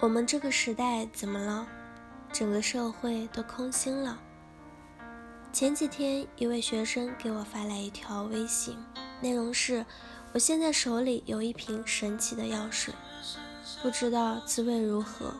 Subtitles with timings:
[0.00, 1.66] 我们这个时代怎么了？
[2.32, 4.16] 整个社会都空心了。
[5.52, 8.78] 前几天，一位学生给我发来一条微信，
[9.20, 9.84] 内容是：
[10.32, 12.94] 我现在手里有一瓶神奇的药水，
[13.82, 15.34] 不知道滋味如何。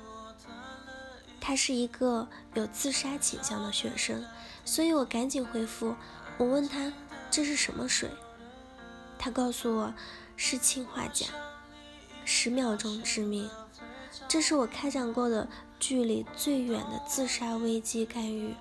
[1.40, 4.24] 他是一个有自杀倾向的学生，
[4.64, 5.94] 所以我赶紧回复。
[6.36, 6.92] 我问他
[7.30, 8.10] 这是什么水，
[9.20, 9.94] 他告诉我
[10.36, 11.28] 是氰化钾，
[12.24, 13.48] 十秒钟致命。
[14.26, 15.46] 这是我开展过的
[15.78, 18.54] 距离最远的自杀危机干预。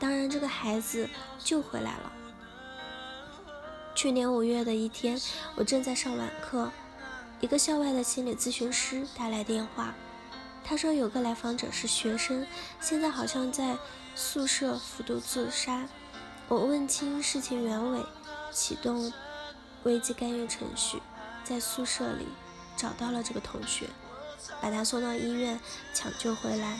[0.00, 2.12] 当然，这个孩子救回来了。
[3.94, 5.20] 去年五月的一天，
[5.56, 6.70] 我正在上晚课，
[7.40, 9.92] 一个校外的心理咨询师打来电话，
[10.64, 12.46] 他说有个来访者是学生，
[12.80, 13.76] 现在好像在
[14.14, 15.88] 宿舍服毒自杀。
[16.46, 18.00] 我问清事情原委，
[18.52, 19.12] 启动
[19.82, 21.02] 危机干预程序，
[21.42, 22.26] 在宿舍里
[22.76, 23.88] 找到了这个同学。
[24.60, 25.58] 把他送到医院
[25.92, 26.78] 抢救回来。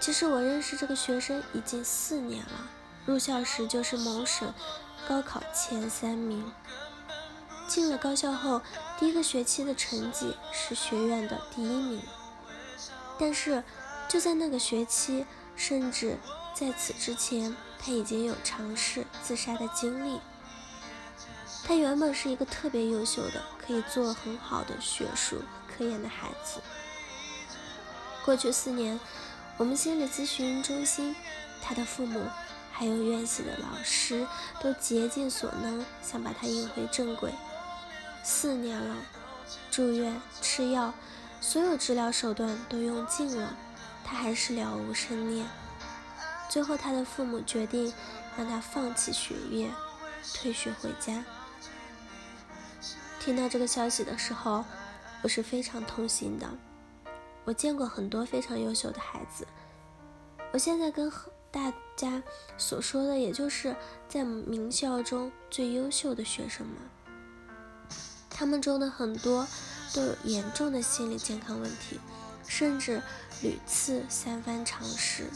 [0.00, 2.68] 其实我认识这个学生已经四年了，
[3.04, 4.52] 入校时就是某省
[5.06, 6.50] 高考前三名。
[7.68, 8.62] 进了高校后，
[8.98, 12.02] 第一个学期的成绩是学院的第一名。
[13.18, 13.62] 但是
[14.08, 16.18] 就在那个学期，甚至
[16.54, 20.18] 在此之前，他已经有尝试自杀的经历。
[21.62, 26.60] 他原本是一个特别优秀的，可以做很好的学术科研的孩子。
[28.24, 28.98] 过去四年，
[29.56, 31.14] 我们心理咨询中心、
[31.62, 32.22] 他的父母
[32.72, 34.26] 还有院系的老师
[34.60, 37.32] 都竭尽所能想把他引回正轨。
[38.22, 38.96] 四年了，
[39.70, 40.92] 住院、吃药，
[41.40, 43.56] 所有治疗手段都用尽了，
[44.04, 45.46] 他还是了无生念。
[46.48, 47.92] 最后，他的父母决定
[48.36, 49.70] 让他放弃学业，
[50.34, 51.24] 退学回家。
[53.20, 54.64] 听到这个消息的时候，
[55.20, 56.48] 我是非常痛心的。
[57.44, 59.46] 我见过很多非常优秀的孩子，
[60.54, 61.12] 我现在跟
[61.50, 62.22] 大家
[62.56, 63.76] 所说的，也就是
[64.08, 66.76] 在名校中最优秀的学生们。
[68.30, 69.46] 他们中的很多
[69.92, 72.00] 都有严重的心理健康问题，
[72.46, 73.02] 甚至
[73.42, 75.26] 屡次三番尝试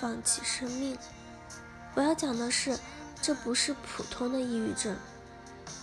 [0.00, 0.98] 放弃生命。
[1.94, 2.76] 我要讲的是，
[3.22, 4.96] 这不是普通的抑郁症。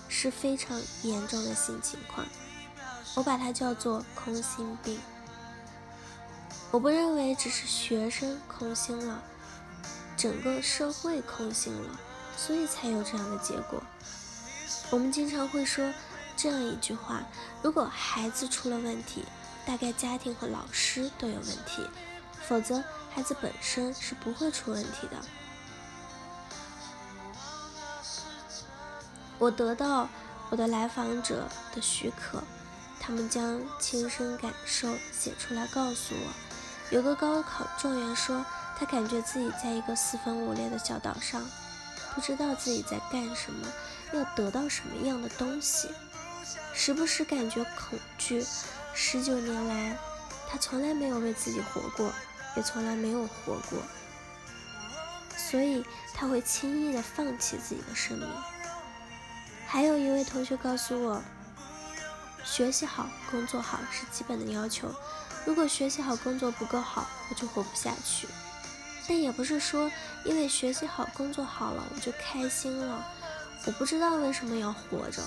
[0.09, 2.28] 是非常严重的性情况，
[3.16, 5.00] 我把它叫做空心病。
[6.72, 9.24] 我不认为只是学生空心了，
[10.18, 12.00] 整个社会空心了，
[12.36, 13.81] 所以才有这样的结果。
[14.90, 15.94] 我们经常会说
[16.36, 17.24] 这样一句话：
[17.62, 19.24] 如果孩子出了问题，
[19.66, 21.88] 大概家庭和老师都有问题，
[22.47, 25.18] 否则孩子本身是不会出问题的。
[29.40, 30.08] 我得到
[30.50, 32.44] 我的来访者的许可，
[33.00, 36.34] 他们将亲身感受写出来告诉我。
[36.92, 38.46] 有个高考状元说，
[38.78, 41.42] 他感觉自己在一个四分五裂的小岛上，
[42.14, 43.68] 不知道自己在干什么，
[44.12, 45.90] 要得到什么样的东西，
[46.74, 48.46] 时不时感觉恐惧。
[48.94, 49.98] 十九年来，
[50.50, 52.12] 他从来没有为自己活过，
[52.58, 53.80] 也从来没有活过，
[55.38, 58.28] 所以他会轻易的放弃自己的生命。
[59.72, 61.22] 还有一位同学告诉我，
[62.44, 64.91] 学习好、工作好是基本的要求。
[65.46, 68.28] 如果学习好、工作不够好，我就活不下去。
[69.08, 69.91] 但也不是说
[70.25, 73.06] 因为学习好、工作好了，我就开心了。
[73.68, 75.22] 我不知道为什么要活着，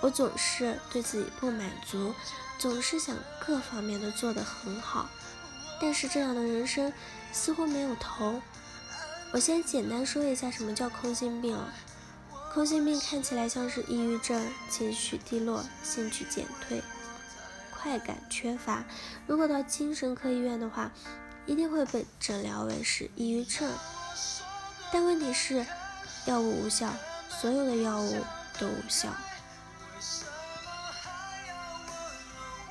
[0.00, 2.14] 我总是对自己不满足，
[2.58, 3.14] 总是想
[3.46, 5.06] 各方面都做得很好。
[5.78, 6.90] 但是这样的人生
[7.30, 8.40] 似乎没有头。
[9.32, 11.58] 我先简单说一下什么叫空心病。
[12.56, 16.82] 空心病看起来像是抑郁症，情绪低落，兴趣减退，
[17.70, 18.82] 快感缺乏。
[19.26, 20.90] 如果到精神科医院的话，
[21.44, 23.70] 一定会被诊疗为是抑郁症。
[24.90, 25.66] 但问题是，
[26.24, 26.94] 药物无效，
[27.28, 28.24] 所有的药物
[28.58, 29.10] 都无效。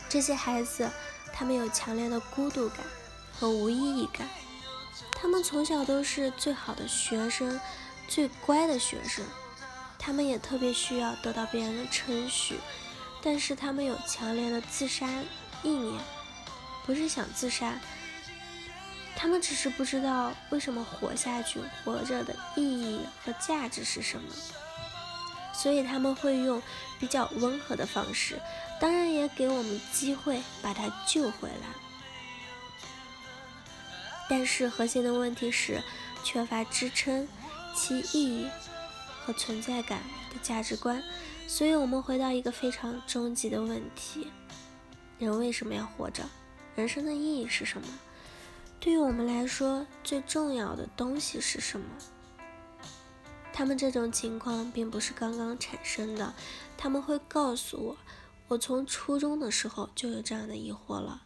[0.09, 0.89] 这些孩子，
[1.31, 2.79] 他们有强烈的孤独感
[3.39, 4.27] 和无意义感。
[5.11, 7.61] 他们从小都是最好的学生，
[8.07, 9.23] 最乖的学生。
[10.05, 12.59] 他们也特别需要得到别人的称许，
[13.23, 15.09] 但是他们有强烈的自杀
[15.63, 15.99] 意念，
[16.85, 17.73] 不是想自杀，
[19.15, 24.31] 他们只是不知道为什么活下去，活着的意义和价值是什么，
[25.51, 26.61] 所以他们会用
[26.99, 28.39] 比较温和的方式，
[28.79, 31.67] 当然也给我们机会把他救回来，
[34.29, 35.81] 但是核心的问题是
[36.23, 37.27] 缺乏支撑，
[37.75, 38.47] 其意义。
[39.25, 41.01] 和存在感的价值观，
[41.47, 44.27] 所以我们回到一个非常终极的问题：
[45.17, 46.29] 人为什么要活着？
[46.75, 47.87] 人生的意义是什么？
[48.79, 51.87] 对于我们来说，最重要的东西是什么？
[53.51, 56.35] 他们这种情况并不是刚刚产生的，
[56.77, 57.97] 他们会告诉我，
[58.49, 61.23] 我从初中的时候就有这样的疑惑了，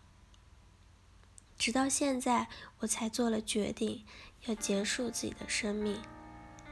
[1.57, 2.47] 直到现在
[2.79, 4.05] 我才做了决定，
[4.45, 5.99] 要结束自己的生命。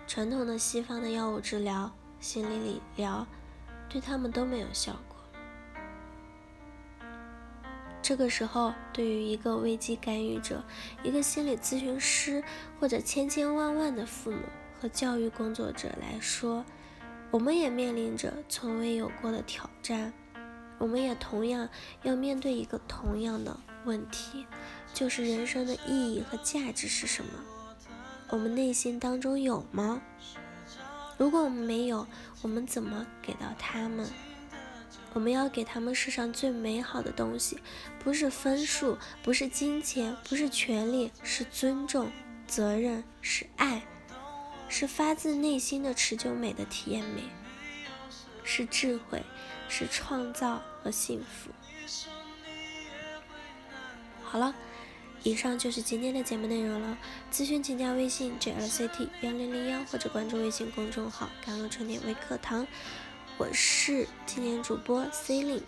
[0.08, 3.28] 传统的西方的药物治疗、心理理疗，
[3.90, 5.18] 对他们都没有效果。
[8.02, 10.64] 这个时候，对于一个危机干预者、
[11.04, 12.42] 一个心理咨询师
[12.80, 14.40] 或者千千万万的父母
[14.80, 16.64] 和教育工作者来说，
[17.30, 20.14] 我们也面临着从未有过的挑战。
[20.80, 21.68] 我们也同样
[22.04, 24.46] 要面对一个同样的问题，
[24.94, 27.32] 就是人生的意义和价值是什么？
[28.30, 30.02] 我们内心当中有吗？
[31.18, 32.06] 如果我们没有，
[32.42, 34.08] 我们怎么给到他们？
[35.14, 37.58] 我们要给他们世上最美好的东西，
[38.04, 42.12] 不是分数，不是金钱，不是权利，是尊重、
[42.46, 43.82] 责任，是爱，
[44.70, 47.24] 是发自内心的持久美的体验美，
[48.44, 49.24] 是智慧，
[49.68, 51.50] 是创造和幸福。
[54.24, 54.54] 好了，
[55.24, 56.98] 以上就是今天的节目内容了。
[57.32, 62.66] 咨询请加微信 jlct 幺零零幺，或者关注微信公众号“甘露春天微课堂”。
[63.38, 65.62] 我是今年主播 C 令。